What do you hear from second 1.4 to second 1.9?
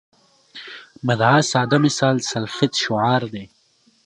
ساده